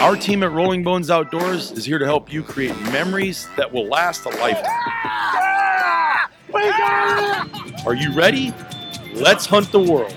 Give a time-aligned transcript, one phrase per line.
[0.00, 3.86] Our team at Rolling Bones Outdoors is here to help you create memories that will
[3.86, 4.66] last a lifetime.
[7.86, 8.52] Are you ready?
[9.14, 10.14] Let's hunt the world.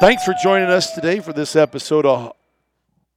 [0.00, 2.32] Thanks for joining us today for this episode of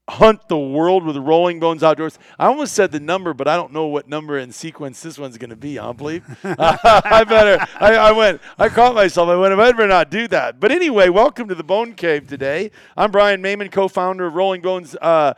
[0.09, 2.17] Hunt the World with Rolling Bones Outdoors.
[2.37, 5.37] I almost said the number, but I don't know what number in sequence this one's
[5.37, 6.23] going to be, huh, believe?
[6.43, 9.29] I better, I, I, went, I caught myself.
[9.29, 10.59] I went, I better not do that.
[10.59, 12.71] But anyway, welcome to the Bone Cave today.
[12.97, 15.35] I'm Brian Mayman, co founder of Rolling Bones uh,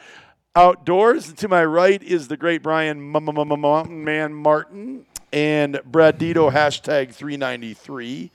[0.55, 1.27] Outdoors.
[1.27, 7.13] And to my right is the great Brian Mountain Man Martin and Brad Dito, hashtag
[7.13, 8.31] 393,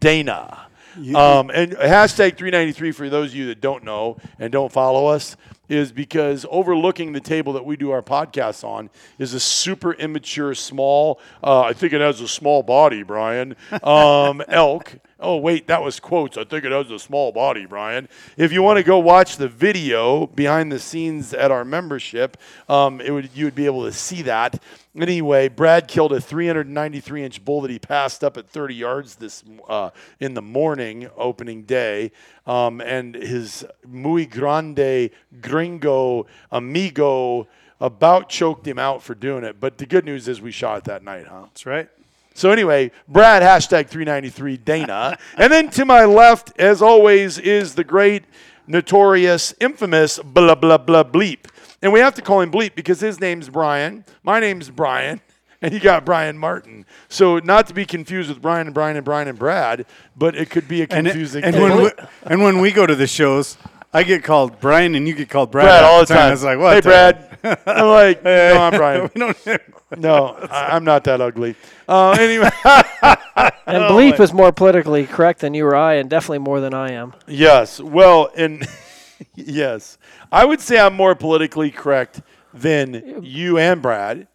[0.00, 0.66] Dana.
[0.96, 5.36] Um, and hashtag 393 for those of you that don't know and don't follow us
[5.68, 10.54] is because overlooking the table that we do our podcasts on is a super immature,
[10.54, 14.98] small, uh, I think it has a small body, Brian, um, elk.
[15.24, 16.36] Oh, wait, that was quotes.
[16.36, 18.10] I think it has a small body, Brian.
[18.36, 22.36] If you want to go watch the video behind the scenes at our membership,
[22.68, 24.62] um, it would you would be able to see that.
[24.94, 29.42] Anyway, Brad killed a 393 inch bull that he passed up at 30 yards this
[29.66, 29.88] uh,
[30.20, 32.12] in the morning, opening day,
[32.46, 35.08] um, and his muy grande
[35.40, 37.48] gringo amigo
[37.80, 39.58] about choked him out for doing it.
[39.58, 41.44] But the good news is we shot it that night, huh?
[41.44, 41.88] That's right.
[42.36, 47.84] So anyway, Brad hashtag 393 Dana, and then to my left, as always, is the
[47.84, 48.24] great,
[48.66, 51.46] notorious, infamous blah blah blah bleep,
[51.80, 55.20] and we have to call him bleep because his name's Brian, my name's Brian,
[55.62, 56.86] and you got Brian Martin.
[57.08, 59.86] So not to be confused with Brian and Brian and Brian and Brad,
[60.16, 61.44] but it could be a And, it- confusing.
[61.44, 61.62] and thing.
[61.62, 61.90] when we,
[62.24, 63.56] and when we go to the shows,
[63.94, 66.28] I get called Brian and you get called Brad, Brad all the time.
[66.28, 66.74] I was like, what?
[66.74, 67.38] Hey, Brad.
[67.66, 69.10] I'm like, no, I'm Brian.
[69.14, 69.38] we don't,
[69.96, 71.54] No, I, I'm not that ugly.
[71.88, 72.50] Uh, anyway,
[73.66, 76.92] And Bleep is more politically correct than you or I, and definitely more than I
[76.92, 77.14] am.
[77.28, 77.78] yes.
[77.80, 78.66] Well, and
[79.36, 79.96] yes,
[80.32, 82.20] I would say I'm more politically correct
[82.52, 84.26] than you and Brad,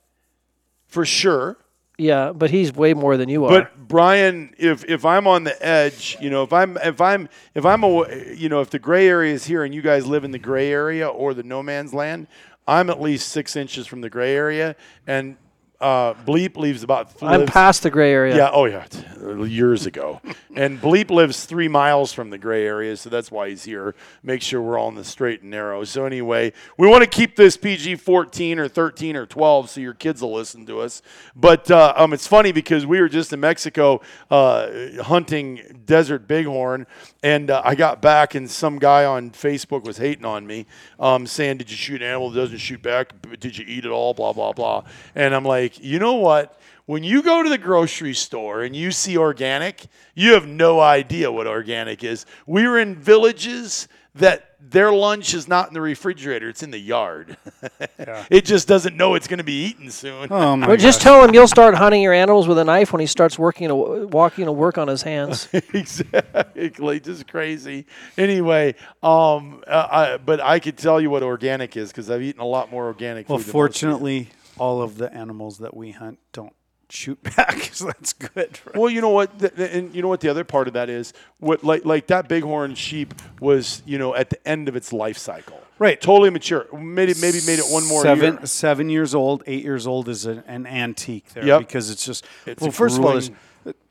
[0.88, 1.58] for sure.
[2.00, 3.50] Yeah, but he's way more than you are.
[3.50, 7.66] But Brian, if if I'm on the edge, you know, if I'm if I'm if
[7.66, 10.32] I'm a you know if the gray area is here and you guys live in
[10.32, 12.28] the gray area or the no man's land,
[12.66, 14.78] I'm at least six inches from the gray area,
[15.08, 15.36] and
[15.82, 17.12] uh, Bleep leaves about.
[17.22, 18.36] I'm lives- past the gray area.
[18.36, 18.50] Yeah.
[18.52, 18.86] Oh, yeah.
[19.20, 20.22] Years ago,
[20.56, 23.94] and Bleep lives three miles from the gray area, so that's why he's here.
[24.24, 25.84] Make sure we're all in the straight and narrow.
[25.84, 29.94] So anyway, we want to keep this PG 14 or 13 or 12, so your
[29.94, 31.02] kids will listen to us.
[31.36, 34.02] But uh, um, it's funny because we were just in Mexico
[34.32, 34.70] uh,
[35.04, 36.88] hunting desert bighorn,
[37.22, 40.66] and uh, I got back, and some guy on Facebook was hating on me,
[41.00, 43.14] um, saying, "Did you shoot an animal that doesn't shoot back?
[43.40, 44.14] Did you eat it all?
[44.14, 46.60] Blah blah blah." And I'm like, you know what?
[46.86, 49.86] When you go to the grocery store and you see organic,
[50.16, 52.26] you have no idea what organic is.
[52.48, 56.80] We were in villages that their lunch is not in the refrigerator, it's in the
[56.80, 57.38] yard.
[58.30, 60.28] it just doesn't know it's going to be eaten soon.
[60.32, 63.00] oh my But just tell him you'll start hunting your animals with a knife when
[63.00, 65.48] he starts working, to, walking to work on his hands.
[65.54, 67.86] exactly, just crazy.
[68.18, 72.42] Anyway, um, uh, I, but I could tell you what organic is because I've eaten
[72.42, 73.46] a lot more organic Well, food.
[73.46, 76.54] than fortunately, all of the animals that we hunt don't
[76.90, 78.60] shoot back, so that's good.
[78.66, 78.76] right?
[78.76, 80.90] Well, you know what, the, the- and you know what the other part of that
[80.90, 81.14] is.
[81.40, 85.18] What like like that bighorn sheep was, you know, at the end of its life
[85.18, 85.62] cycle.
[85.78, 86.00] Right.
[86.02, 86.66] Totally mature.
[86.78, 88.46] Made it maybe made it one more seven, year.
[88.46, 91.60] Seven years old, eight years old is an, an antique there Yep.
[91.62, 92.26] because it's just.
[92.46, 93.32] It's well, first of all, there's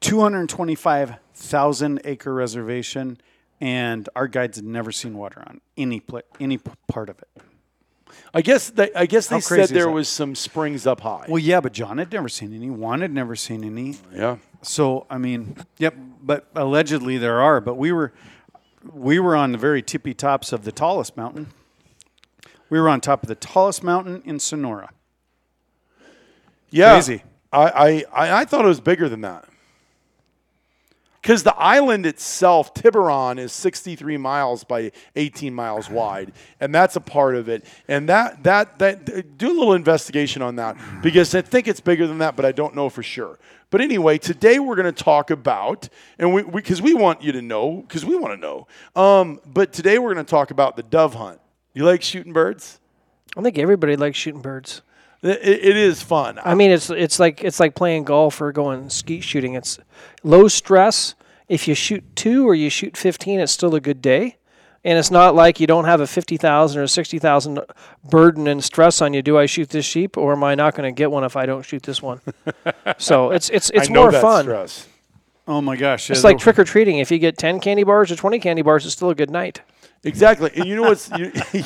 [0.00, 3.18] 225,000 acre reservation,
[3.60, 7.28] and our guides had never seen water on any pla- any p- part of it.
[8.34, 9.90] I guess they I guess they How said crazy is there that?
[9.92, 11.26] was some springs up high.
[11.28, 12.70] Well, yeah, but John had never seen any.
[12.70, 13.96] Juan had never seen any.
[14.14, 14.36] yeah.
[14.62, 15.94] So I mean, yep.
[16.22, 17.60] But allegedly there are.
[17.60, 18.12] But we were,
[18.92, 21.46] we were on the very tippy tops of the tallest mountain.
[22.70, 24.90] We were on top of the tallest mountain in Sonora.
[26.70, 26.94] Yeah.
[26.94, 27.22] Crazy.
[27.52, 29.46] I, I, I, I thought it was bigger than that.
[31.28, 37.02] Because the island itself, Tiburon, is 63 miles by 18 miles wide, and that's a
[37.02, 37.66] part of it.
[37.86, 42.06] And that that that do a little investigation on that because I think it's bigger
[42.06, 43.38] than that, but I don't know for sure.
[43.68, 47.42] But anyway, today we're going to talk about, and we because we, want you to
[47.42, 48.66] know, because we want to know.
[48.96, 51.42] Um, but today we're going to talk about the dove hunt.
[51.74, 52.80] You like shooting birds?
[53.36, 54.80] I think everybody likes shooting birds.
[55.22, 56.38] It, it is fun.
[56.42, 59.56] I mean, it's it's like it's like playing golf or going skeet shooting.
[59.56, 59.78] It's
[60.22, 61.14] low stress.
[61.48, 64.36] If you shoot two or you shoot fifteen, it's still a good day,
[64.84, 67.60] and it's not like you don't have a fifty thousand or sixty thousand
[68.08, 69.22] burden and stress on you.
[69.22, 71.46] Do I shoot this sheep or am I not going to get one if I
[71.46, 72.20] don't shoot this one?
[72.98, 74.44] so it's it's it's I know more fun.
[74.44, 74.86] stress.
[75.46, 76.10] Oh my gosh!
[76.10, 76.98] It's yeah, like trick or treating.
[76.98, 79.62] If you get ten candy bars or twenty candy bars, it's still a good night.
[80.04, 80.50] Exactly.
[80.54, 81.32] And you know what's you,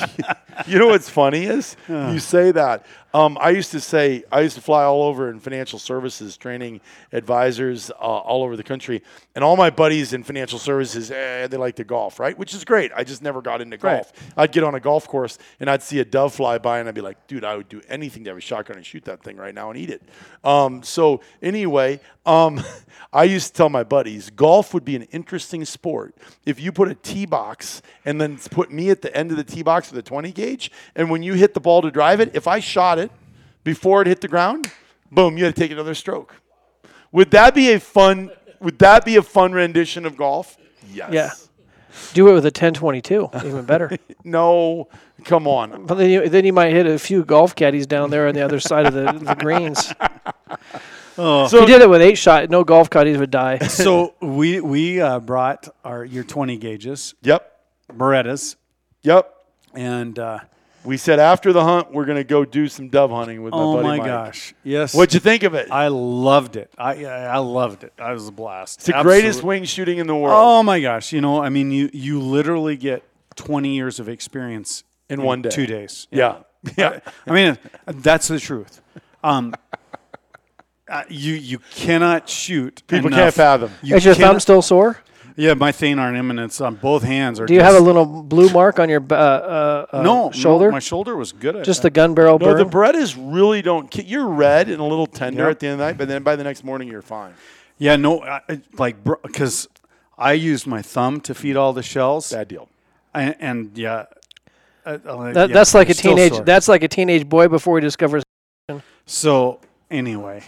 [0.66, 2.86] you know what's funny is you say that.
[3.14, 6.80] Um, I used to say I used to fly all over in financial services, training
[7.12, 9.02] advisors uh, all over the country,
[9.34, 12.36] and all my buddies in financial services, eh, they like to golf, right?
[12.38, 12.90] Which is great.
[12.96, 13.96] I just never got into Right.
[13.96, 14.12] golf.
[14.36, 16.94] I'd get on a golf course and I'd see a dove fly by, and I'd
[16.94, 19.36] be like, dude, I would do anything to have a shotgun and shoot that thing
[19.36, 20.02] right now and eat it.
[20.44, 22.60] Um, so anyway, um,
[23.12, 26.14] I used to tell my buddies golf would be an interesting sport
[26.46, 29.44] if you put a tee box and then put me at the end of the
[29.44, 32.30] tee box with a 20 gauge, and when you hit the ball to drive it,
[32.34, 33.01] if I shot it
[33.64, 34.70] before it hit the ground,
[35.10, 36.34] boom, you had to take another stroke.
[37.12, 38.30] Would that be a fun?
[38.60, 40.56] Would that be a fun rendition of golf?
[40.92, 41.12] Yes.
[41.12, 41.30] Yeah.
[42.14, 43.96] Do it with a ten twenty two, even better.
[44.24, 44.88] No,
[45.24, 45.84] come on.
[45.84, 48.42] But then you, then you might hit a few golf caddies down there on the
[48.42, 49.92] other side of the, the greens.
[51.18, 51.44] Oh.
[51.44, 53.58] If you did it with eight shot, no golf caddies would die.
[53.68, 57.52] so we we uh, brought our your 20 gauges, Yep.
[57.92, 58.56] Berettas,
[59.02, 59.30] Yep.
[59.74, 60.38] and uh,
[60.84, 63.68] We said after the hunt, we're gonna go do some dove hunting with my buddy.
[63.68, 64.06] oh buddy my Mike.
[64.06, 64.94] gosh, yes.
[64.94, 65.70] What'd you think of it?
[65.70, 66.72] I loved it.
[66.76, 67.92] I I I loved it.
[67.98, 68.78] I was a blast.
[68.80, 71.12] it's the greatest wing shooting in the world Oh my gosh!
[71.12, 73.04] You know, I mean, you you literally get
[73.36, 75.50] 20 years of experience in one day.
[75.50, 76.08] two days.
[76.10, 76.38] Yeah.
[76.76, 77.00] Yeah.
[77.26, 78.80] I mean, that's the truth.
[79.24, 79.54] Um,
[80.88, 82.82] uh, you you cannot shoot.
[82.86, 83.18] People enough.
[83.18, 83.70] can't fathom.
[83.82, 84.98] You Is your thumb still sore?
[85.36, 87.46] Yeah, my thenar eminence on both hands are.
[87.46, 90.66] Do you just, have a little blue mark on your uh, uh, uh, no shoulder?
[90.66, 91.64] No, my shoulder was good.
[91.64, 92.58] Just the gun barrel No, burn.
[92.58, 93.90] the Berettas really don't.
[93.90, 95.50] ki- You're red and a little tender Yep.
[95.50, 97.32] at the end of the night, but then by the next morning you're fine.
[97.78, 99.68] yeah, no, I, I- like because
[100.18, 102.68] I used my thumb to feed all the shells, Bad deal.
[103.14, 104.04] and, and yeah,
[104.84, 106.34] uh, uh, That, yeah, that's like a teenage.
[106.34, 106.44] sore.
[106.44, 108.22] That's like a teenage boy before he discovers.
[109.06, 110.42] So anyway,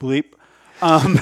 [0.00, 0.24] bleep.
[0.80, 1.18] Um,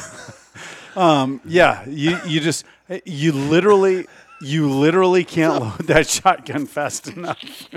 [0.96, 2.64] um, yeah, you you just
[3.04, 4.06] you literally
[4.40, 7.38] you literally can't load that shotgun fast enough.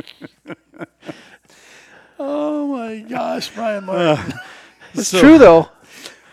[2.21, 4.33] Oh my gosh, Brian Martin.
[4.93, 5.69] It's So- true though.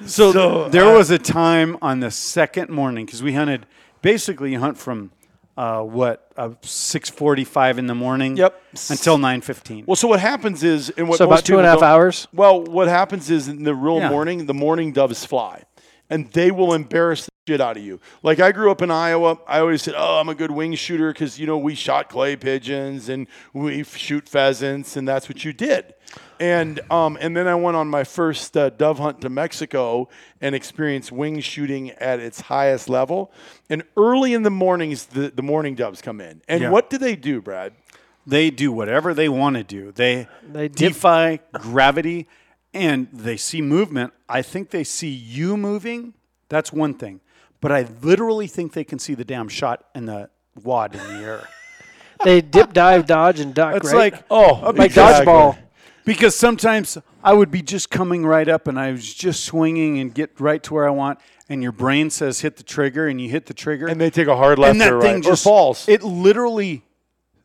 [0.04, 3.66] So, So, there uh, was a time on the second morning because we hunted.
[4.02, 5.10] Basically, you hunt from
[5.56, 8.36] uh, what uh, six forty-five in the morning.
[8.36, 8.60] Yep.
[8.90, 9.84] Until nine fifteen.
[9.86, 11.88] well, so what happens is, and what So about two and a people half don't-
[11.88, 12.28] hours.
[12.32, 14.10] Well, what happens is in the real Yeah.
[14.10, 15.62] morning, the morning doves fly,
[16.10, 18.00] and they will embarrass the shit out of you.
[18.22, 21.12] Like I grew up in Iowa, I always said, "Oh, I'm a good wing shooter
[21.12, 25.52] because you know we shot clay pigeons and we shoot pheasants, and that's what you
[25.52, 25.94] did."
[26.40, 30.08] And um, and then I went on my first uh, dove hunt to Mexico
[30.40, 33.32] and experienced wing shooting at its highest level.
[33.70, 36.42] And early in the mornings, the, the morning doves come in.
[36.48, 36.70] And Yeah.
[36.70, 37.72] what do they do, Brad?
[38.28, 39.92] they do whatever they want to do.
[39.92, 42.26] They They dip- defy gravity
[42.74, 44.12] and they see movement.
[44.28, 46.12] I think they see you moving.
[46.48, 47.20] That's one thing.
[47.66, 50.30] But I literally think they can see the damn shot and the
[50.62, 51.48] wad in the air.
[52.24, 53.74] They dip, dive, dodge, and duck.
[53.74, 54.12] It's right?
[54.12, 55.26] like Oh, like exactly.
[55.26, 55.58] dodgeball.
[56.04, 60.14] because sometimes I would be just coming right up and I was just swinging and
[60.14, 61.18] get right to where I want,
[61.48, 64.28] and your brain says hit the trigger, and you hit the trigger, And they take
[64.28, 65.88] a hard left and that or thing right, just or falls.
[65.88, 66.84] It literally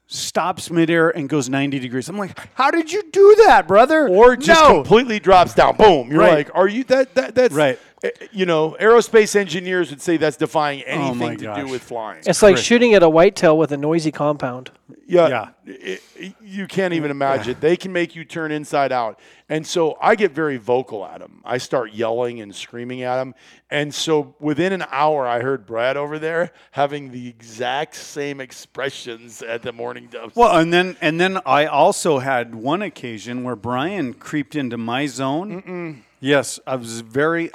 [0.08, 2.08] stops midair and goes 90 degrees.
[2.10, 4.08] I'm like, how did you do that, brother?
[4.08, 4.76] or just no.
[4.84, 5.76] completely drops down.
[5.78, 6.12] Boom.
[6.12, 6.34] You're Right.
[6.48, 7.80] like, are you that that that's Right.
[8.04, 11.84] Eh, You know, aerospace engineers would say that's defying Oh my anything to do with
[11.84, 12.22] flying.
[12.26, 12.66] It's like Correct.
[12.68, 14.72] shooting at a whitetail with a noisy compound.
[15.08, 15.48] Yeah, Yeah.
[15.66, 17.58] it- it- you can't even imagine.
[17.60, 21.42] They can make you turn inside out, and so I get very vocal at them.
[21.44, 23.36] I start yelling and screaming at them,
[23.70, 29.42] and so within an hour, I heard Brad over there having the exact same expressions
[29.42, 30.34] at the morning doves.
[30.36, 35.08] Well, and then and then I also had one occasion where Brian creeped into my
[35.08, 36.04] zone.
[36.22, 37.52] Yes, I was very.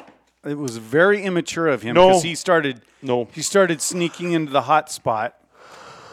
[0.47, 2.09] It was very immature of him No.
[2.09, 2.83] because he started.
[3.03, 3.29] No.
[3.33, 5.35] he started sneaking into the hot spot,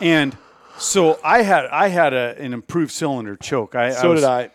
[0.01, 0.35] and
[0.77, 3.75] so I had I had a, an improved cylinder choke.
[3.75, 4.49] I, so was, did I.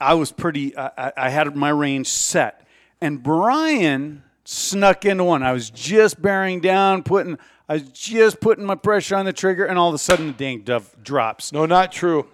[0.00, 0.76] I was pretty.
[0.76, 2.66] I, I- I had my range set,
[3.00, 5.42] and Brian snuck into one.
[5.42, 7.38] I was just bearing down, putting.
[7.68, 10.32] I was just putting my pressure on the trigger, and all of a sudden the
[10.32, 11.52] dang dove drops.
[11.52, 12.26] No, not true.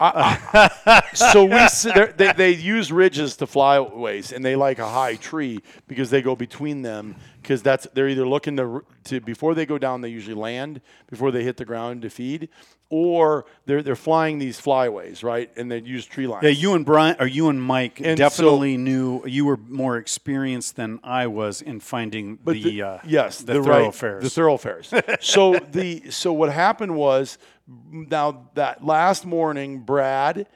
[0.00, 4.88] I- I- so we they they use ridges to fly ways, and they like a
[4.88, 9.54] high tree because they go between them because that's they're either looking to to before
[9.54, 12.48] they go down, they usually land before they hit the ground to feed,
[12.90, 15.50] or they're they're flying these flyways, right?
[15.56, 16.42] And they use tree lines.
[16.44, 20.76] Yeah, you and Brian or you and Mike And definitely knew you were more experienced
[20.76, 24.24] than I was in finding the, the- uh, yes, the, right- thoroughfares.
[24.24, 24.92] the thoroughfares.
[25.20, 30.46] so the so what happened was now that last morning, Brad,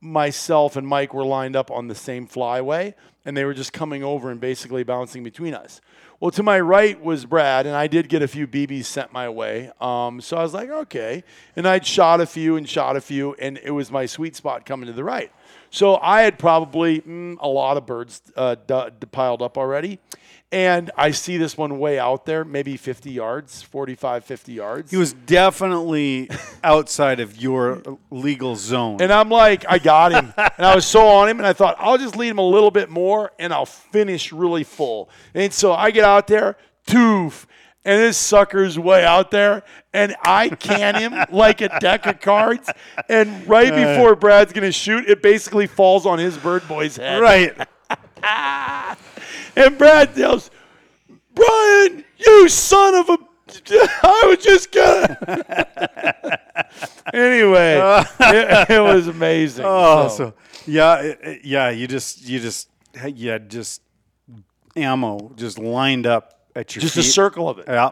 [0.00, 2.94] myself, and Mike were lined up on the same flyway,
[3.24, 5.80] and they were just coming over and basically bouncing between us.
[6.20, 9.28] Well, to my right was Brad, and I did get a few BBs sent my
[9.28, 9.72] way.
[9.80, 11.24] Um, so I was like, okay.
[11.56, 14.64] And I'd shot a few and shot a few, and it was my sweet spot
[14.64, 15.32] coming to the right.
[15.70, 19.98] So I had probably mm, a lot of birds uh, d- d- piled up already.
[20.52, 24.90] And I see this one way out there, maybe 50 yards, 45, 50 yards.
[24.90, 26.30] he was definitely
[26.64, 29.02] outside of your legal zone.
[29.02, 30.32] And I'm like, I got him.
[30.36, 32.70] and I was so on him, and I thought, I'll just lead him a little
[32.70, 35.10] bit more, and I'll finish really full.
[35.34, 37.48] And so I get out there, toof,
[37.84, 42.70] and this sucker's way out there, and I can him like a deck of cards.
[43.08, 43.94] And right uh.
[43.94, 47.20] before Brad's going to shoot, it basically falls on his bird boy's head.
[47.20, 47.56] right.
[49.56, 50.50] And Brad yells,
[51.34, 53.18] Brian, you son of a.
[53.70, 56.38] I was just gonna.
[57.14, 59.64] anyway, it, it was amazing.
[59.66, 60.16] Oh, so.
[60.16, 60.34] so
[60.66, 61.70] yeah, it- it- yeah.
[61.70, 62.68] You just you just
[63.14, 63.82] yeah just
[64.76, 67.66] ammo just lined up at your just a circle of it.
[67.68, 67.90] Yeah,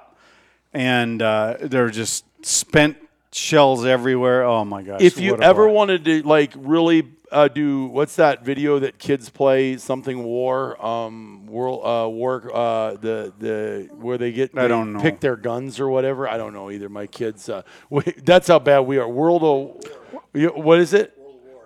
[0.73, 2.97] and uh, there were just spent
[3.33, 4.45] shells everywhere.
[4.45, 5.01] Oh my gosh!
[5.01, 5.75] If you ever ball.
[5.75, 11.47] wanted to like really uh, do what's that video that kids play something war um
[11.47, 15.01] world uh war uh the the where they get I they don't know.
[15.01, 16.29] pick their guns or whatever?
[16.29, 16.89] I don't know either.
[16.89, 19.09] My kids uh we, that's how bad we are.
[19.09, 21.17] World of what is it?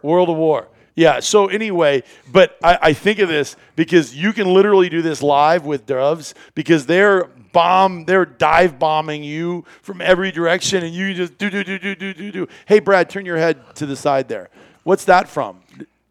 [0.02, 0.68] World of war.
[0.94, 5.22] Yeah so anyway but I, I think of this because you can literally do this
[5.22, 11.12] live with doves because they're bomb they're dive bombing you from every direction and you
[11.12, 12.48] just do do do do do do do.
[12.66, 14.48] Hey brad turn your head to the side there
[14.86, 15.60] what's that from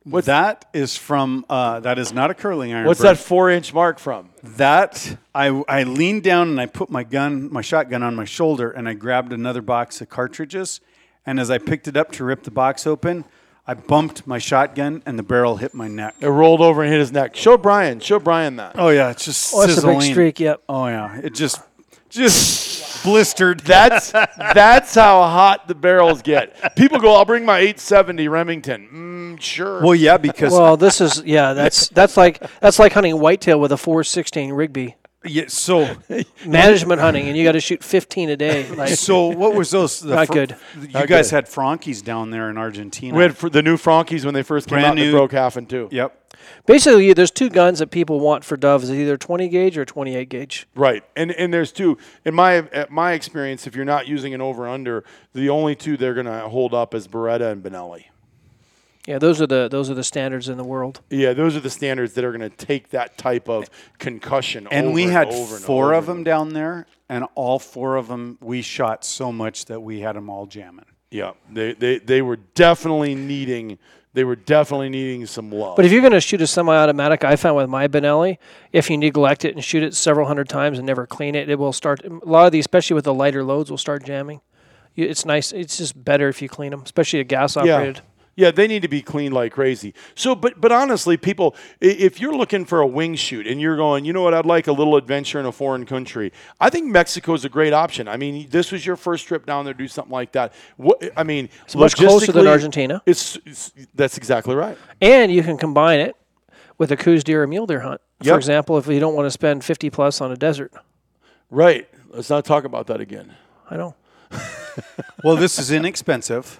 [0.03, 2.85] what's that is from uh, that is not a curling iron.
[2.85, 3.15] what's bird.
[3.15, 7.51] that four inch mark from That I I leaned down and I put my gun,
[7.51, 10.81] my shotgun on my shoulder, and I grabbed another box of cartridges.
[11.25, 13.25] And as I picked it up to rip the box open,
[13.65, 16.13] I bumped my shotgun and the barrel hit my neck.
[16.19, 19.25] it rolled over and hit his neck show brian show brian that Oh yeah, it's
[19.25, 20.39] just Oh, that's a big streak.
[20.39, 20.63] Yep.
[20.69, 21.61] Oh yeah, it just
[22.15, 23.59] just blistered.
[23.61, 26.75] That's that's how hot the barrels get.
[26.75, 29.81] People go, "I'll bring my 870 Remington." Mm, sure.
[29.81, 31.53] well, yeah, because Well, this is yeah.
[31.53, 34.95] That's that's like that's like hunting whitetail with a 416 Rigby.
[35.25, 35.95] Yeah, so
[36.45, 38.69] Management hunting, and you got to shoot 15 a day.
[38.75, 39.99] Like, so what was those?
[39.99, 40.55] The Not fr- good.
[40.79, 41.35] You Not guys good.
[41.35, 43.15] had Franchis down there in Argentina.
[43.15, 44.91] we had fr- the new Franchis when they first came Brand out.
[44.97, 45.87] and They broke half in two.
[45.91, 46.35] Yep.
[46.65, 50.67] basically, there's two guns that people want for doves: either 20 gauge or 28 gauge.
[50.75, 51.97] Right, and and there's two.
[52.25, 55.03] In my at my experience, if you're not using an over under,
[55.33, 58.05] the only two they're going to hold up is Beretta and Benelli.
[59.07, 61.01] Yeah, those are the those are the standards in the world.
[61.09, 63.69] Yeah, those are the standards that are going to take that type of
[63.99, 64.67] concussion.
[64.71, 67.97] And over we had over and four over of them down there, and all four
[67.97, 70.85] of them we shot so much that we had them all jamming.
[71.11, 73.77] Yeah, they, they they were definitely needing
[74.15, 75.75] they were definitely needing some love.
[75.75, 78.37] But if you're going to shoot a semi-automatic, I found with my Benelli,
[78.71, 81.59] if you neglect it and shoot it several hundred times and never clean it, it
[81.59, 82.03] will start.
[82.05, 84.39] A lot of these, especially with the lighter loads, will start jamming.
[84.95, 85.51] It's nice.
[85.51, 87.97] It's just better if you clean them, especially a gas operated.
[87.97, 88.01] Yeah,
[88.35, 89.93] they need to be cleaned like crazy.
[90.13, 94.05] So, but but honestly, people, if you're looking for a wing shoot and you're going,
[94.05, 96.33] you know what, I'd like a little adventure in a foreign country.
[96.59, 98.07] I think Mexico is a great option.
[98.07, 100.53] I mean, this was your first trip down there, to do something like that.
[100.77, 103.01] What I mean, it's much closer than Argentina.
[103.05, 104.77] It's, it's that's exactly right.
[105.01, 106.15] And you can combine it
[106.77, 108.01] with a Coues deer or mule deer hunt.
[108.21, 108.37] For Yep.
[108.37, 110.73] example, if you don't want to spend 50 plus on a desert.
[111.49, 111.87] Right.
[112.09, 113.33] Let's not talk about that again.
[113.69, 113.95] I know.
[115.23, 116.59] Well, this is inexpensive.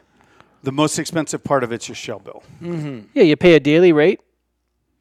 [0.65, 2.41] The most expensive part of it's your shell bill.
[2.62, 3.07] Mm-hmm.
[3.13, 4.19] Yeah, you pay a daily rate,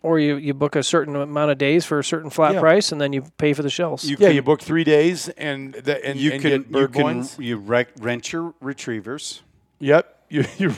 [0.03, 2.61] or you, you book a certain amount of days for a certain flat Yeah.
[2.61, 4.05] price, and then you pay for the shells.
[4.05, 6.89] You Yeah, can, you book three days and the, and you and can get you
[6.89, 7.39] can points.
[7.39, 9.43] you rec- rent your retrievers.
[9.81, 10.24] Yep.
[10.35, 10.75] You, you,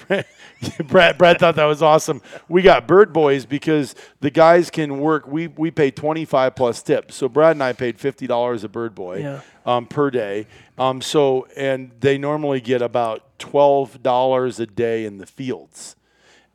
[0.84, 2.20] Brad, Brad thought that was awesome.
[2.48, 5.26] We got bird boys because the guys can work.
[5.26, 7.14] We, we pay 25 plus tips.
[7.16, 9.40] So Brad and I paid $50 a bird boy Yeah.
[9.64, 10.46] um, per day.
[10.78, 15.96] Um, so, and they normally get about $12 a day in the fields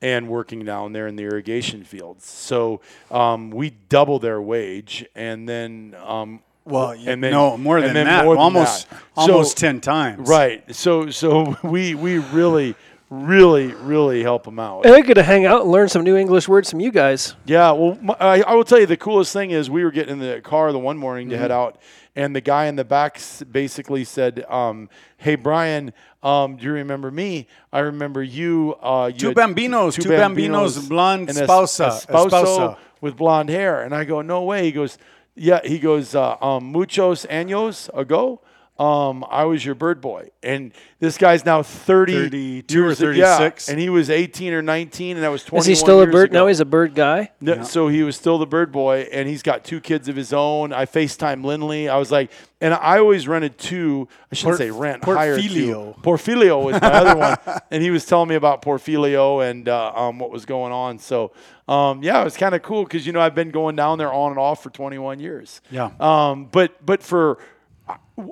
[0.02, 2.26] and working down there in the irrigation fields.
[2.26, 2.82] So
[3.12, 7.94] um, we double their wage and then, um, Well, and then no more and than
[7.94, 8.26] then that.
[8.26, 9.02] more than almost that.
[9.16, 10.28] almost So- ten times.
[10.28, 10.64] Right.
[10.76, 12.76] So so we we really
[13.12, 14.86] really, really help them out.
[14.86, 17.36] And I get to hang out and learn some new English words from you guys.
[17.46, 20.14] Yeah, well, my, I, I will tell you the coolest thing is we were getting
[20.14, 21.42] in the car the one morning to Mm-hmm.
[21.42, 21.78] head out,
[22.16, 23.20] and the guy in the back
[23.52, 27.48] basically said, um, "Hey, Brian, um, do you remember me?
[27.74, 28.76] I remember you.
[28.82, 33.18] Uh, you Two bambinos, two bambinos, blonde and a s- spousa, a a sposo with
[33.18, 34.98] blonde hair." And I go, "No way." He goes,
[35.36, 38.42] "Yeah." He goes, uh, um, "Muchos años ago."
[38.82, 42.14] Um, I was your bird boy, and this guy's now thirty,
[42.62, 43.70] 32 or years- yeah, 36.
[43.70, 45.62] and he was eighteen or nineteen, and that was twenty.
[45.62, 46.34] Is he still a bird?
[46.34, 47.30] No, he's a bird guy.
[47.42, 50.34] No, So he was still the bird boy, and he's got two kids of his
[50.34, 50.74] own.
[50.74, 51.90] I FaceTime Lindley.
[51.90, 54.08] I was like, and I always rented two.
[54.32, 55.44] I shouldn't Port- say rent, hire two.
[55.48, 56.02] Porfilio.
[56.02, 57.38] Porfilio was my other one,
[57.72, 60.98] and he was telling me about Porfilio and uh, um, what was going on.
[60.98, 61.34] So
[61.68, 64.12] um, yeah, it was kind of cool because you know I've been going down there
[64.12, 65.62] on and off for 21 years.
[65.70, 65.92] Yeah.
[66.00, 67.38] Um, but but for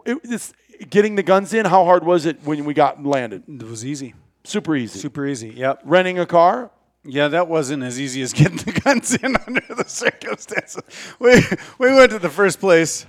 [0.05, 0.53] it,
[0.89, 3.43] getting the guns in, how hard was it when we got landed?
[3.47, 4.13] It was easy,
[4.43, 4.99] Super easy.
[4.99, 5.49] super easy.
[5.49, 5.81] Yep.
[5.83, 6.71] Renting a car,
[7.03, 10.81] Yeah, that wasn't as easy as getting the guns in under the circumstances.
[11.19, 11.41] We
[11.77, 13.05] we went to the first place,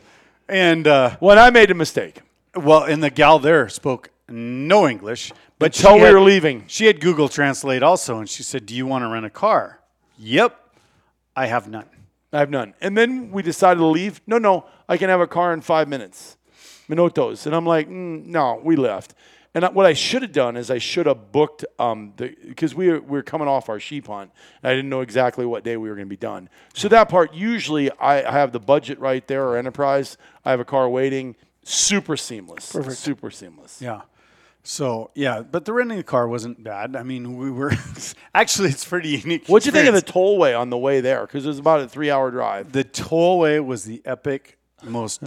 [0.49, 2.23] and uh, when I made a mistake.
[2.55, 6.65] well, and the gal there spoke no English, but Until we had- were leaving.
[6.67, 9.81] She had Google Translate also, and she said, "Do you want to rent a car?"
[10.19, 10.53] Yep,
[11.37, 11.87] I have none.
[12.33, 12.75] I have none.
[12.81, 14.21] And then we decided to leave.
[14.27, 16.37] No, no, I can have a car in five minutes.
[16.91, 17.47] Minutos.
[17.47, 19.15] And I'm like, mm, no, we left.
[19.55, 22.89] And what I should have done is I should have booked um the because we
[22.89, 24.31] were, we were coming off our sheep hunt.
[24.63, 26.49] And I didn't know exactly what day we were going to be done.
[26.75, 30.17] So that part usually I, I have the budget right there or enterprise.
[30.45, 31.35] I have a car waiting.
[31.65, 32.71] Super seamless.
[32.71, 32.97] Perfect.
[32.97, 33.83] Super seamless.
[33.83, 34.03] Yeah.
[34.63, 36.95] So yeah, but the renting the car wasn't bad.
[36.95, 37.73] I mean, we were
[38.35, 39.49] actually it's pretty unique.
[39.49, 41.23] What'd you think of the tollway on the way there?
[41.27, 42.71] Because it was about a three hour drive.
[42.71, 45.23] The tollway was the epic, most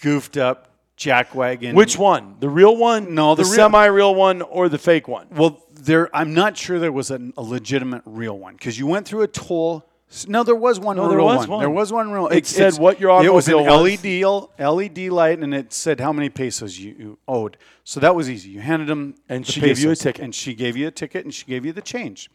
[0.00, 1.74] goofed up jackwagon.
[1.74, 2.36] Which one?
[2.40, 3.14] The real one?
[3.14, 5.26] No, the, the real- semi-real one or the fake one?
[5.30, 6.14] Well, there.
[6.16, 9.28] I'm not sure there was a, a legitimate real one because you went through a
[9.28, 9.84] toll.
[10.28, 10.96] No, there was one.
[10.96, 11.48] No, there real was one.
[11.50, 11.60] one.
[11.60, 12.28] There was one real.
[12.28, 14.04] It said what your It was an was.
[14.04, 17.56] LED LED light, and it said how many pesos you, you owed.
[17.82, 18.50] So that was easy.
[18.50, 20.22] You handed them, And the she gave you a ticket.
[20.24, 22.30] and she gave you a ticket, and she gave you the change.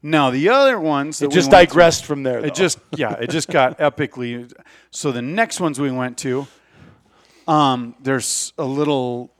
[0.00, 2.38] Now the other ones, that It we just through- digressed from there.
[2.38, 4.50] it just yeah, it just got epically.
[4.92, 6.46] So the next ones we went to,
[7.46, 9.30] um, there's a little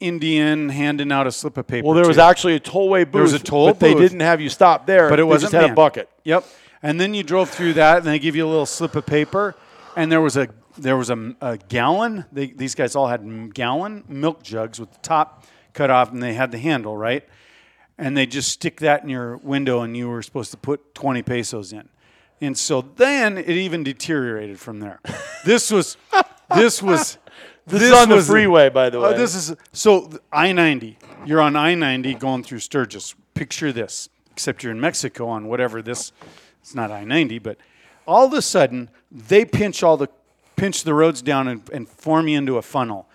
[0.00, 1.86] Indian handing out a slip of paper.
[1.86, 2.22] well, there was you.
[2.22, 3.12] actually a tollway booth.
[3.12, 5.08] There was a toll but they didn't have you stop there.
[5.08, 6.08] but it wasn't had a bucket.
[6.24, 6.44] Yep.
[6.82, 9.56] And then you drove through that, and they give you a little slip of paper,
[9.96, 12.24] and there was a there was a, a gallon.
[12.30, 16.34] They, these guys all had gallon milk jugs with the top cut off, and they
[16.34, 17.28] had the handle right,
[17.98, 21.22] and they just stick that in your window, and you were supposed to put twenty
[21.22, 21.88] pesos in,
[22.40, 25.00] and so then it even deteriorated from there.
[25.44, 25.96] this was
[26.54, 27.18] this was.
[27.68, 29.18] This is on the freeway, by the Uh, way.
[29.18, 30.96] this is so I ninety.
[31.26, 33.14] You're on I ninety going through Sturgis.
[33.34, 36.12] Picture this, except you're in Mexico on whatever this.
[36.62, 37.58] It's not I ninety, but
[38.06, 40.08] all of a sudden they pinch all the
[40.56, 43.06] pinch the roads down and, and form you into a funnel,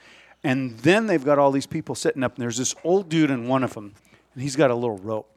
[0.43, 3.47] and then they've got all these people sitting up, and there's this old dude in
[3.47, 3.95] one of them,
[4.35, 5.35] and he's got a little rope.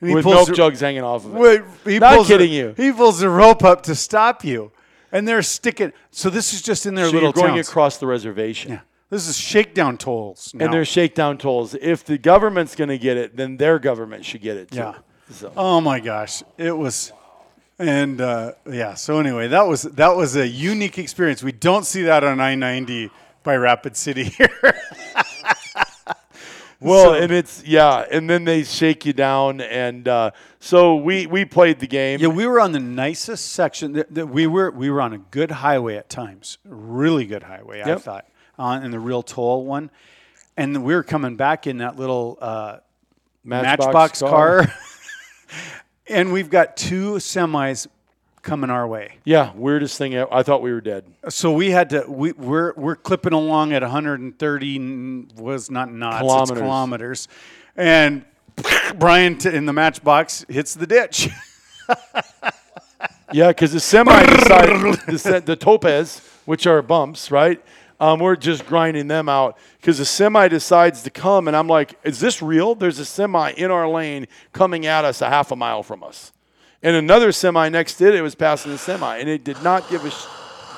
[0.00, 1.38] And he with pulls milk the- jugs hanging off of it.
[1.38, 2.74] Wait, he Not pulls the- kidding you.
[2.76, 4.72] He pulls the rope up to stop you,
[5.12, 5.92] and they're sticking.
[6.10, 7.68] So this is just in their so little you're going towns.
[7.68, 8.72] across the reservation.
[8.72, 8.80] Yeah.
[9.10, 10.52] This is shakedown tolls.
[10.54, 10.66] Now.
[10.66, 11.74] And they're shakedown tolls.
[11.74, 14.78] If the government's going to get it, then their government should get it too.
[14.78, 14.94] Yeah.
[15.30, 15.52] So.
[15.56, 17.12] Oh my gosh, it was,
[17.78, 18.94] and uh, yeah.
[18.94, 21.42] So anyway, that was that was a unique experience.
[21.42, 23.10] We don't see that on I ninety
[23.42, 24.48] by Rapid City here.
[26.80, 31.44] Well, and it's yeah, and then they shake you down, and uh, so we we
[31.44, 32.20] played the game.
[32.20, 33.94] yeah, we were on the nicest section.
[33.94, 37.82] That, that we were we were on a good highway at times, really good highway.
[37.82, 39.90] I thought on in the real toll one,
[40.56, 42.78] and we were coming back in that little uh,
[43.42, 44.72] Matchbox, car,
[46.06, 47.88] and we've got two semis
[48.48, 49.18] coming our way.
[49.24, 50.14] Yeah, weirdest thing.
[50.14, 50.32] ever.
[50.32, 51.04] I thought we were dead.
[51.28, 52.04] So we had to.
[52.08, 56.50] We, we're we're clipping along at 130 was not knots, Kilometers.
[56.50, 57.28] it's kilometers,
[57.76, 58.24] and
[58.98, 61.28] Brian t- in the matchbox hits the ditch.
[63.30, 67.62] Yeah, because the semi decided the, the topes, which are bumps, right?
[68.00, 71.98] Um, we're just grinding them out because the semi decides to come, and I'm like,
[72.04, 75.56] "Is this real?" There's a semi in our lane coming at us a half a
[75.56, 76.32] mile from us,
[76.82, 78.14] and another semi next to it.
[78.14, 80.26] It was passing the semi, and it did not give a sh-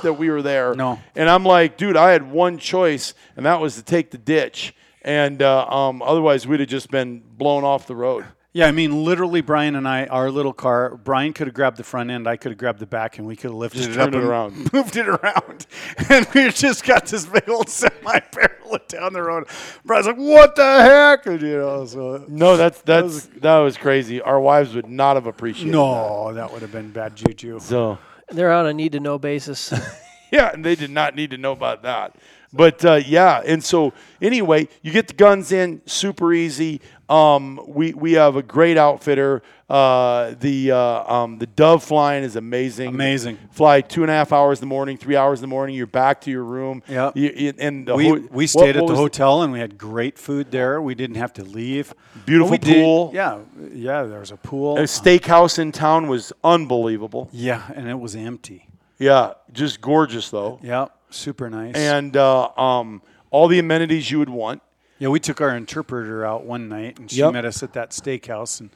[0.02, 0.74] that we were there.
[0.74, 0.98] No.
[1.14, 4.74] And I'm like, dude, I had one choice, and that was to take the ditch,
[5.02, 8.24] and uh, um, otherwise we'd have just been blown off the road.
[8.52, 11.84] Yeah, I mean, literally, Brian and I, our little car, Brian could have grabbed the
[11.84, 13.98] front end, I could have grabbed the back, and we could have lifted Just it
[13.98, 14.72] up turned it and around.
[14.72, 15.66] moved it around.
[16.08, 19.46] And we just got this big old semi barreling down the road.
[19.84, 24.20] Brian's like, "What the heck?" And, you know, so No, that's that's that was crazy.
[24.20, 25.68] Our wives would not have appreciated.
[25.72, 25.76] that.
[25.76, 27.60] no, that would have been bad juju.
[27.60, 27.98] So
[28.30, 29.72] They're on a need to know basis.
[30.32, 32.16] yeah, and they did not need to know about that.
[32.52, 36.80] But uh, yeah, and so anyway, you get the guns in super easy.
[37.10, 39.42] Um, we we have a great outfitter.
[39.68, 42.88] Uh, the uh, um, the dove flying is amazing.
[42.88, 43.36] Amazing.
[43.50, 45.74] Fly two and a half hours in the morning, three hours in the morning.
[45.76, 46.82] You're back to your room.
[46.88, 50.50] You- and We, ho- we stayed what at the hotel and we had great food
[50.52, 50.80] there.
[50.80, 51.92] We didn't have to leave.
[52.26, 53.10] Beautiful We did- pool.
[53.12, 53.38] yeah,
[53.72, 54.02] yeah.
[54.04, 54.78] There was a pool.
[54.78, 57.28] A steakhouse in town was unbelievable.
[57.32, 58.68] yeah, and it was empty.
[58.98, 60.60] Yeah, just gorgeous though.
[60.62, 61.74] Yeah, super nice.
[61.74, 64.62] And uh, um, all the amenities you would want.
[65.00, 67.32] Yeah, we took our interpreter out one night, and she Yep.
[67.32, 68.70] met us at that steakhouse, and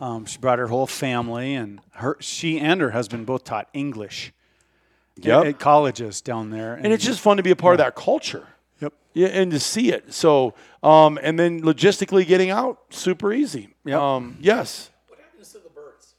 [0.00, 4.32] um, she brought her whole family, and her she and her husband both taught English
[5.16, 5.44] Yep.
[5.46, 8.48] at colleges down there, And it's just fun to be a part of that culture.
[8.80, 10.12] yep, Yeah, and to see it.
[10.12, 13.68] So, um, and then logistically getting out, super easy.
[13.84, 14.00] Yep.
[14.00, 14.90] Um, yes.
[15.08, 16.14] What happens to the birds?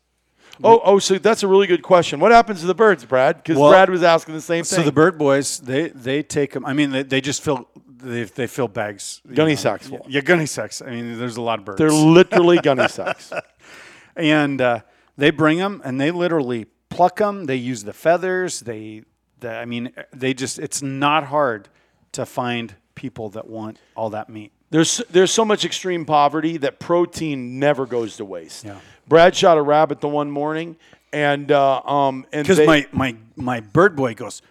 [0.64, 2.20] Oh, oh, so that's a really good question.
[2.22, 3.38] What happens to the birds, Brad?
[3.38, 4.78] Because Well, Brad was asking the same thing.
[4.80, 6.66] So the bird boys, they they take them.
[6.66, 7.68] I mean, they, they just fill
[8.04, 9.56] they they fill bags, Gunny know.
[9.56, 10.06] sacks full.
[10.08, 10.82] Yeah, gunny sacks.
[10.82, 11.78] I mean, there's a lot of birds.
[11.78, 13.32] They're literally gunny sacks.
[14.16, 14.82] and uh,
[15.18, 17.46] they bring them and they literally pluck them.
[17.46, 18.62] They use the feathers.
[18.62, 19.04] They,
[19.40, 20.60] the, I mean, they just.
[20.60, 21.70] It's not hard
[22.14, 24.52] to find people that want all that meat.
[24.70, 28.66] There's there's so much extreme poverty that protein never goes to waste.
[28.66, 28.80] Yeah.
[29.08, 30.78] Brad shot a rabbit the one morning,
[31.12, 34.42] and uh, um, and Because my, my my bird boy goes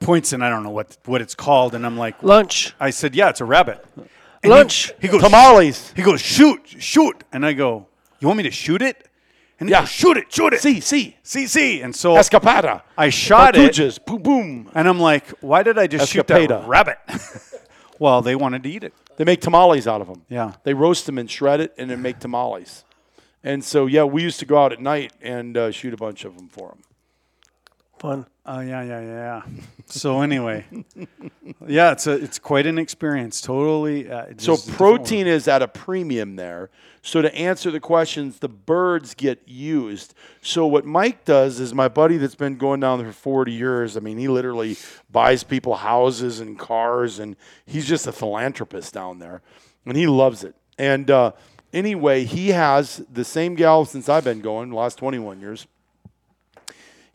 [0.00, 2.74] points and I don't know what what it's called, and I'm like, Lunch.
[2.80, 3.84] I said, yeah, it's a rabbit.
[4.42, 4.92] And Lunch.
[5.00, 5.92] He, goes tamales.
[5.96, 7.86] He goes shoot shoot, and I go,
[8.20, 9.08] you want me to shoot it?
[9.58, 9.80] And he Yeah.
[9.80, 10.60] goes, shoot it, shoot it.
[10.60, 11.80] See, see, see, see.
[11.80, 12.82] And so escapada.
[12.96, 13.98] I shot it, Cartouches.
[14.04, 14.70] Boom, boom.
[14.74, 16.48] and I'm like, why did I just shoot Escapada.
[16.60, 16.98] that rabbit?
[17.98, 18.92] well, they wanted to eat it.
[19.16, 20.22] They make tamales out of them.
[20.28, 20.52] Yeah.
[20.64, 22.84] They roast them and shred it and then make tamales.
[23.42, 26.24] And so, yeah, we used to go out at night and uh, shoot a bunch
[26.26, 26.80] of them for them.
[27.98, 28.26] Fun.
[28.44, 29.42] Oh yeah, yeah, yeah.
[29.88, 30.64] So anyway,
[31.66, 33.40] yeah, it's a it's quite an experience.
[33.40, 34.10] Totally.
[34.10, 36.70] Uh, So just a different protein is at a premium there.
[37.02, 40.12] So to answer the questions, the birds get used.
[40.42, 43.96] So what Mike does is my buddy that's been going down there for 40 years.
[43.96, 44.76] I mean, he literally
[45.08, 49.40] buys people houses and cars, and he's just a philanthropist down there,
[49.86, 50.56] and he loves it.
[50.78, 51.30] And uh,
[51.72, 55.68] anyway, he has the same gal since I've been going, last 21 years.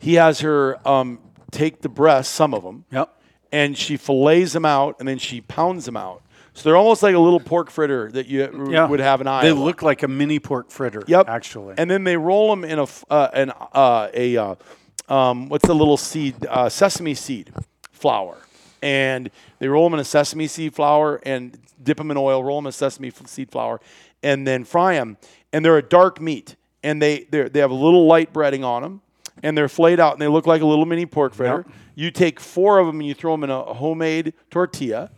[0.02, 1.18] He has her um,
[1.50, 3.08] take the breasts, some of them, Yep.
[3.52, 6.22] and she fillets them out and then she pounds them out.
[6.54, 8.86] So they're almost like a little pork fritter that you r- Yeah.
[8.86, 9.42] would have in Iowa.
[9.44, 11.02] They look like a mini pork fritter.
[11.06, 11.28] Yep.
[11.28, 11.74] Actually.
[11.78, 14.54] And then they roll them in a f- uh, an uh, a uh,
[15.08, 17.52] um, what's the little seed uh, sesame seed
[17.90, 18.36] flour,
[18.82, 22.58] and they roll them in a sesame seed flour and dip them in oil, roll
[22.58, 23.80] them in sesame f- seed flour,
[24.22, 25.16] and then fry them.
[25.52, 28.82] And they're a dark meat, and they they they have a little light breading on
[28.82, 29.00] them,
[29.42, 31.64] and they're flayed out, and they look like a little mini pork fritter.
[31.66, 31.76] Yep.
[31.94, 35.10] You take four of them and you throw them in a homemade tortilla,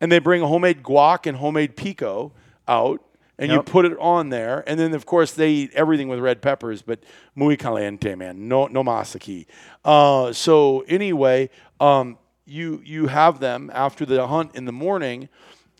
[0.00, 2.32] and they bring a homemade guac and homemade pico
[2.66, 3.02] out,
[3.38, 6.40] and you put it on there, and then of course they eat everything with red
[6.40, 7.00] peppers, but
[7.34, 9.46] muy caliente, man, no no más aquí.
[9.84, 15.28] Uh, so anyway, um, you you have them after the hunt in the morning,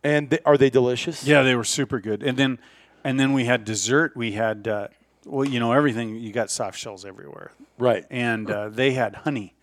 [0.03, 1.25] and they, are they delicious?
[1.25, 2.23] yeah, they were super good.
[2.23, 2.59] And then,
[3.05, 4.17] and then we had dessert.
[4.17, 4.89] We had, uh,
[5.27, 6.17] well, you know, everything.
[6.17, 8.05] You got soft shells everywhere, right.
[8.11, 9.55] and uh, they had honey.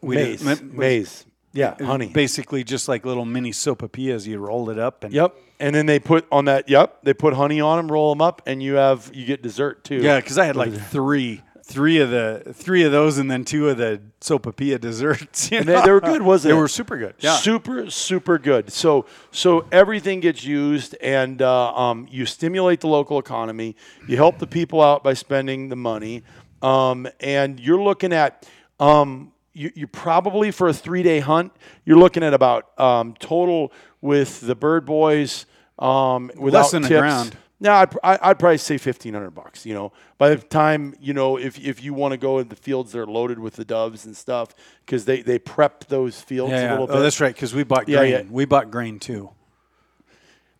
[0.00, 2.08] We Maize, did- ma- maize, yeah, honey.
[2.08, 4.26] Basically, just like little mini sopapillas.
[4.26, 6.68] You roll it up, and Yep, and then they put on that.
[6.68, 9.84] Yep, they put honey on them, roll them up, and you have you get dessert
[9.84, 9.96] too.
[9.96, 13.68] Yeah, because I had like three, three of the three of those, and then two
[13.68, 15.50] of the sopapilla desserts.
[15.52, 16.54] you And they, they were good, wasn't it?
[16.54, 17.14] They were super good.
[17.20, 17.36] Yeah.
[17.36, 18.72] Super, super good.
[18.72, 23.76] So, so everything gets used, and uh, um, you stimulate the local economy.
[24.08, 26.24] You help the people out by spending the money,
[26.60, 28.48] um, and you're looking at.
[28.78, 31.52] Um, you, you probably for a three day hunt,
[31.84, 35.44] you're looking at about um, total with the bird boys
[35.78, 37.32] um, without than a tips.
[37.62, 37.92] Grand.
[37.94, 39.64] No, I'd, I- I'd probably say fifteen hundred bucks.
[39.66, 42.56] You know, by the time you know if if you want to go in the
[42.56, 46.58] fields, they're loaded with the doves and stuff because they they prep those fields Yeah,
[46.58, 46.70] a yeah.
[46.72, 46.96] little bit.
[46.96, 47.34] Oh, that's right.
[47.34, 48.10] Because we bought grain.
[48.10, 48.22] yeah.
[48.30, 49.30] We bought grain too.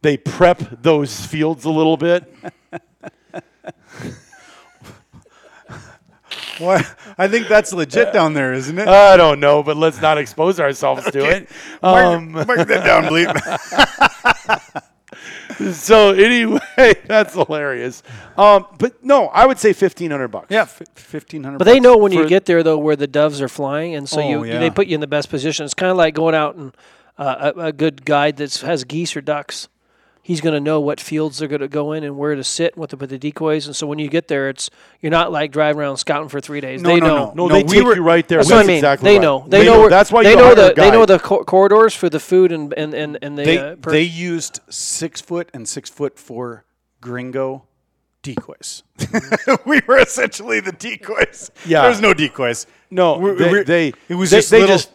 [0.02, 2.32] They prep those fields a little bit.
[6.60, 6.84] Well,
[7.16, 8.86] I think that's legit down there, isn't it?
[8.86, 11.48] I don't know, but let's not expose ourselves to it.
[11.82, 13.32] Um, mark, mark that down, bleep.
[15.72, 16.60] so anyway,
[17.06, 18.02] that's hilarious.
[18.36, 20.46] Um, but no, I would say fifteen hundred bucks.
[20.50, 21.58] Yeah, fifteen hundred.
[21.58, 24.20] But they know when you get there though where the doves are flying, and so
[24.20, 24.58] Oh, you yeah.
[24.58, 25.64] they put you in the best position.
[25.64, 26.76] It's kind of like going out and
[27.18, 29.68] uh, a, a good guide that has geese or ducks.
[30.30, 32.76] He's going to know what fields they're going to go in and where to sit,
[32.76, 33.66] what to put the decoys.
[33.66, 36.60] And so when you get there, it's you're not like driving around scouting for three
[36.60, 36.82] days.
[36.82, 37.14] No, they no, know.
[37.16, 37.32] no.
[37.34, 38.38] No, No, they we take were- you right there.
[38.38, 38.76] That's That's what I mean.
[38.76, 39.22] exactly they right.
[39.22, 39.44] know.
[39.48, 39.80] They, know.
[39.80, 42.08] Where, That's why they you know hire a the they know the cor- corridors for
[42.08, 45.68] the food and and and, and the They uh, per- they used six foot and
[45.68, 46.64] six foot for
[47.00, 47.64] gringo
[48.22, 48.82] decoys.
[49.66, 51.50] we were essentially the decoys.
[51.66, 51.82] Yeah.
[51.82, 52.66] there's no decoys.
[52.90, 54.90] No, We- they, we- they it was they, just they little- just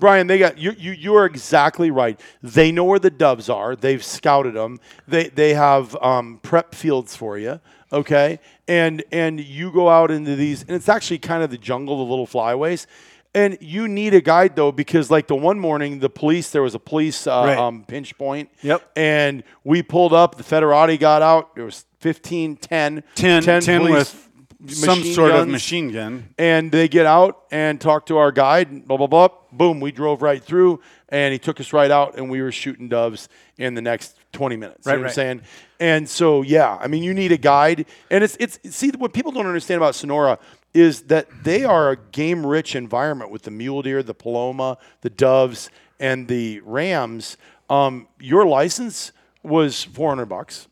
[0.00, 0.26] Brian.
[0.26, 0.72] They got you.
[0.76, 2.18] You you are exactly right.
[2.42, 3.76] They know where the doves are.
[3.76, 4.80] They've scouted them.
[5.06, 7.60] They they have um, prep fields for you.
[7.92, 11.98] Okay, and and you go out into these, and it's actually kind of the jungle,
[12.04, 12.86] the little flyways.
[13.32, 16.74] And you need a guide though, because like the one morning, the police there was
[16.74, 17.58] a police uh, Right.
[17.58, 18.50] um, pinch point.
[18.62, 18.90] Yep.
[18.96, 20.34] And we pulled up.
[20.36, 21.54] The Federati got out.
[21.54, 24.29] There was 15, 10, 10, 10 police with
[24.68, 26.28] some sort of machine gun.
[26.38, 29.28] and they get out and talk to our guide blah blah blah.
[29.52, 32.88] Boom we drove right through and he took us right out and we were shooting
[32.88, 34.86] doves in the next 20 minutes.
[34.86, 35.42] You Right, know what i'm saying?
[35.80, 37.86] And so yeah i mean you need a guide.
[38.10, 40.38] And it's it's see what people don't understand about sonora
[40.72, 45.10] is that they are a game rich environment with the mule deer the paloma the
[45.10, 47.36] doves and the rams.
[47.68, 50.66] Um, your license was 400 bucks.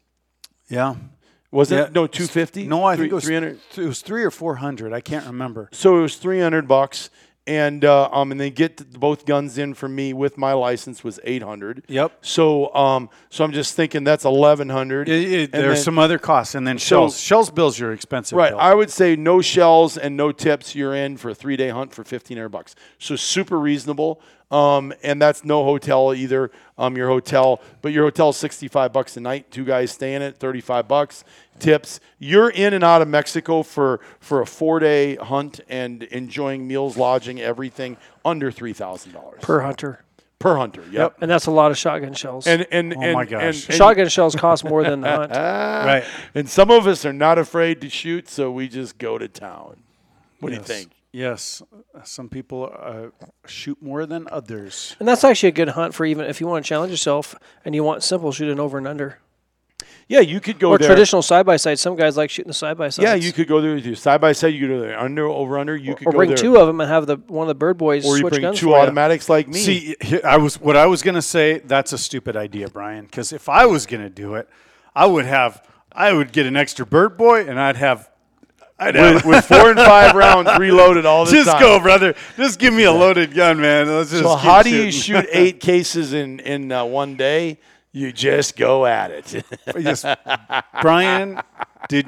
[0.69, 0.97] Yeah.
[1.51, 1.85] Was Yeah.
[1.85, 4.93] it no 250 No, I think it was 300 It was three or four hundred.
[4.93, 5.69] I can't remember.
[5.73, 7.11] so it was three hundred bucks,
[7.49, 11.19] and uh, um, and they get both guns in for me with my license was
[11.25, 11.83] eight hundred.
[11.89, 12.13] Yep.
[12.21, 15.09] So um, so I'm just thinking that's eleven hundred.
[15.09, 17.19] There's some other costs, and then So- shells.
[17.21, 18.37] shells bills your expensive.
[18.37, 18.61] Right, bill.
[18.61, 20.75] I would say no shells and no tips.
[20.75, 22.77] You're in for a three day hunt for fifteen hundred bucks.
[22.99, 24.21] So super reasonable.
[24.51, 26.51] Um, and that's no hotel either.
[26.79, 29.51] Um, your hotel, but your hotel is sixty five bucks a night.
[29.51, 31.25] Two guys staying at thirty five bucks.
[31.59, 32.01] Tips.
[32.19, 36.97] You're in and out of Mexico for for a four day hunt and enjoying meals,
[36.97, 40.05] lodging, everything under three thousand dollars per hunter,
[40.39, 40.85] per hunter.
[40.91, 41.19] Yep.
[41.21, 42.47] and that's a lot of shotgun shells.
[42.47, 43.43] And and Oh and, my gosh.
[43.43, 45.31] and- and- shotgun shells cost more than the hunt.
[45.35, 46.05] right.
[46.35, 49.83] and some of us are not afraid to shoot, so we just go to town.
[50.41, 50.93] What do you think?
[51.11, 51.63] Yes,
[52.05, 53.07] some people uh,
[53.47, 54.95] shoot more than others.
[55.01, 57.75] And that's actually a good hunt for even if you want to challenge yourself and
[57.75, 59.19] you want simple, shoot an over and under.
[60.09, 60.89] Yeah, you could go Or there.
[60.89, 61.79] traditional side by side.
[61.79, 63.03] Some guys like shooting the side by side.
[63.03, 64.55] Yeah, you could go there with your side by side.
[64.55, 65.77] You could go there under over under.
[65.77, 67.55] You could Or go bring there, two of them and have the one of the
[67.55, 68.77] bird boys or you switch bring guns two for you.
[68.77, 69.59] automatics like me.
[69.59, 71.59] See, I was what I was gonna say.
[71.59, 73.05] That's a stupid idea, Brian.
[73.05, 74.49] Because if I was gonna do it,
[74.97, 78.09] I would have, I would get an extra bird boy, and I'd have,
[78.79, 81.45] I'd with, with four and five rounds reloaded all the time.
[81.45, 82.15] just go, brother.
[82.39, 83.89] Just give me a loaded gun, man.
[83.89, 87.59] Let's just So keep how do you shoot eight cases in in uh, one day?
[87.93, 89.45] You just go at it.
[89.79, 90.05] Yes.
[90.83, 91.41] Brian
[91.89, 92.07] did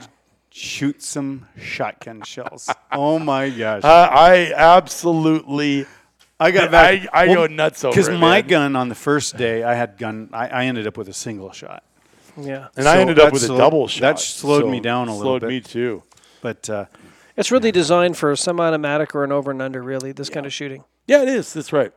[0.51, 2.69] shoot some shotgun shells.
[2.93, 3.83] Oh my gosh.
[3.85, 5.87] I, I absolutely.
[6.39, 7.09] I got I- back.
[7.13, 8.47] I go nuts over because my man.
[8.49, 10.31] gun on the first day, I had gun.
[10.33, 11.83] I, I ended up with a single shot,
[12.37, 12.69] Yeah.
[12.77, 14.01] And I ended up that with a slowed- double shot.
[14.01, 15.41] that slowed so me down a little bit.
[15.41, 16.03] Slowed me too.
[16.43, 16.85] but uh,
[17.37, 19.83] It's really designed for a semi-automatic or an over and under.
[19.83, 20.85] Really, this kind of shooting.
[21.07, 21.53] Yeah, it is.
[21.53, 21.93] That's right.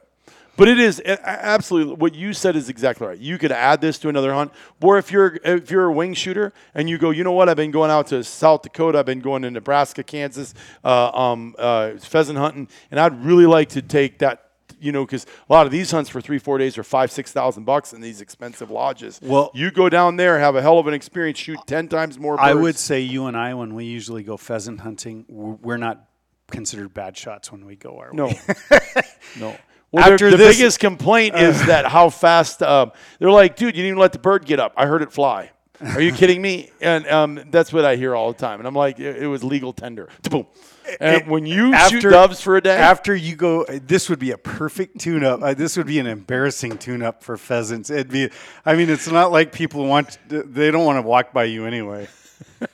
[0.55, 3.17] But it is absolutely what you said is exactly right.
[3.17, 6.53] You could add this to another hunt, or if you're if you're a wing shooter
[6.75, 7.49] and you go, you know what?
[7.49, 8.99] I've been going out to South Dakota.
[8.99, 13.69] I've been going to Nebraska, Kansas, uh, um, uh, pheasant hunting, and I'd really like
[13.69, 14.39] to take that.
[14.79, 17.31] You know, because a lot of these hunts for three, four days are five, six
[17.31, 19.17] thousand bucks in these expensive lodges.
[19.23, 22.35] Well- you go down there, have a hell of an experience, shoot ten times more.
[22.35, 22.47] Birds.
[22.49, 26.05] I would say you and I, when we usually go pheasant hunting, we're not
[26.51, 28.39] considered bad shots when we go our No, way.
[29.39, 29.57] No, no.
[29.93, 33.83] Well, After the this- biggest complaint is that how fast um, they're like, dude, you
[33.83, 34.73] didn't even let the bird get up.
[34.75, 35.51] I heard it fly.
[35.81, 36.71] Are you kidding me?
[36.81, 38.59] And um, that's what I hear all the time.
[38.59, 40.09] And I'm like, it, it was legal tender.
[40.29, 40.47] Boom.
[40.99, 44.37] And when you shoot doves for a day, After you go, this would be a
[44.37, 45.41] perfect tune-up.
[45.43, 47.89] Uh, this would be an embarrassing tune-up for pheasants.
[47.89, 48.29] It'd be.
[48.65, 50.17] I mean, it's not like people want.
[50.27, 52.07] They don't want to walk by you anyway.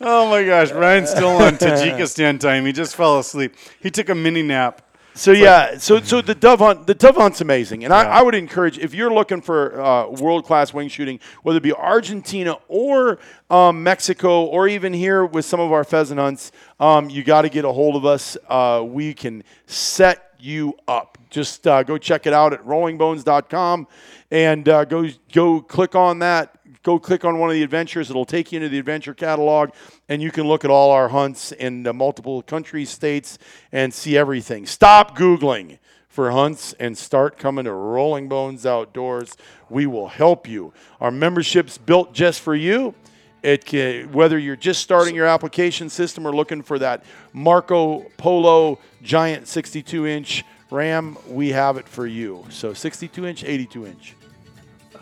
[0.00, 2.66] oh my gosh, Ryan's still on Tajikistan time.
[2.66, 3.54] He just fell asleep.
[3.80, 4.82] He took a mini nap.
[5.16, 8.34] So yeah, so so the dove hunt, the dove hunt's amazing, and I, I would
[8.34, 13.18] encourage if you're looking for uh, world class wing shooting, whether it be Argentina or
[13.48, 17.48] um, Mexico, or even here with some of our pheasant hunts, um, you got to
[17.48, 18.36] get a hold of us.
[18.46, 21.16] Uh, we can set you up.
[21.30, 23.88] Just uh, go check it out at rollingbones.com
[24.30, 28.10] and uh, go go click on that go click on one of the adventures.
[28.10, 29.70] It'll take you into the adventure catalog,
[30.08, 33.38] and you can look at all our hunts in multiple countries, states,
[33.72, 34.66] and see everything.
[34.66, 39.36] Stop Googling for hunts and start coming to Rolling Bones Outdoors.
[39.68, 40.72] We will help you.
[41.00, 42.94] Our membership's built just for you.
[43.42, 48.78] It can, whether you're just starting your application system or looking for that Marco Polo
[49.02, 52.44] giant 62 inch RAM, we have it for you.
[52.48, 54.16] So 62 inch, 82 inch,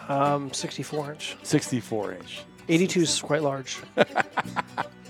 [0.08, 1.36] Um, 64 inch.
[1.42, 2.42] 64 inch.
[2.68, 3.76] 82 is quite large.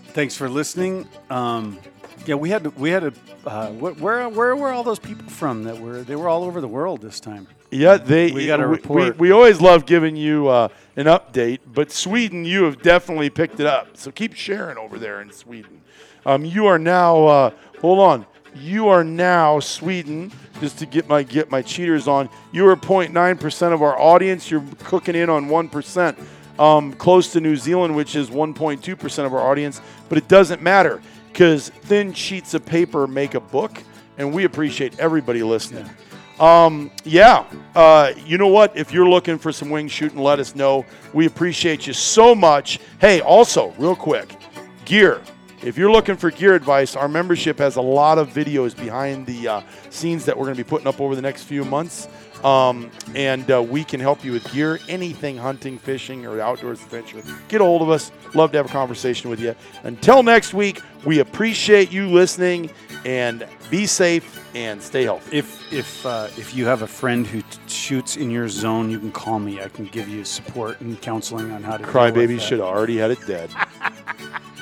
[0.08, 1.08] Thanks for listening.
[1.30, 1.78] Um,
[2.26, 3.12] yeah, we had we had a
[3.46, 6.60] uh, wh- where where were all those people from that were they were all over
[6.60, 7.46] the world this time.
[7.70, 8.30] Yeah, they.
[8.30, 9.18] We got a we, report.
[9.18, 13.60] We, we always love giving you uh, an update, but Sweden, you have definitely picked
[13.60, 13.96] it up.
[13.96, 15.82] So keep sharing over there in Sweden.
[16.24, 17.26] Um, you are now.
[17.26, 18.26] Uh, hold on.
[18.54, 20.32] You are now Sweden.
[20.60, 22.28] Just to get my get my cheaters on.
[22.52, 24.50] You are 0.9 percent of our audience.
[24.50, 26.18] You're cooking in on one percent.
[26.58, 29.80] Um, close to New Zealand, which is 1.2 percent of our audience.
[30.08, 33.82] But it doesn't matter because thin sheets of paper make a book,
[34.16, 35.90] and we appreciate everybody listening.
[36.38, 37.44] Um, yeah.
[37.74, 38.76] Uh, you know what?
[38.76, 40.84] If you're looking for some wing shooting, let us know.
[41.12, 42.78] We appreciate you so much.
[43.00, 44.36] Hey, also, real quick,
[44.84, 45.20] gear.
[45.64, 49.48] If you're looking for gear advice, our membership has a lot of videos behind the
[49.48, 52.06] uh, scenes that we're going to be putting up over the next few months.
[52.44, 57.22] Um, and uh, we can help you with gear, anything hunting, fishing, or outdoors adventure.
[57.48, 58.12] Get a hold of us.
[58.34, 59.56] Love to have a conversation with you.
[59.84, 62.68] Until next week, we appreciate you listening
[63.06, 65.38] and be safe and stay healthy.
[65.38, 68.98] If if uh, if you have a friend who t- shoots in your zone, you
[68.98, 69.62] can call me.
[69.62, 71.84] I can give you support and counseling on how to.
[71.84, 73.48] Crybaby should have already had it dead.